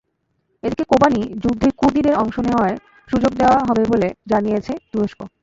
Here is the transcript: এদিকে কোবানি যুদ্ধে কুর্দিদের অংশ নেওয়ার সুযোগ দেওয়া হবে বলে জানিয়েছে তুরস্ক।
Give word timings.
এদিকে 0.63 0.83
কোবানি 0.91 1.21
যুদ্ধে 1.43 1.67
কুর্দিদের 1.79 2.15
অংশ 2.15 2.35
নেওয়ার 2.47 2.73
সুযোগ 3.09 3.31
দেওয়া 3.37 3.59
হবে 3.67 3.83
বলে 3.91 4.07
জানিয়েছে 4.27 4.73
তুরস্ক। 4.91 5.19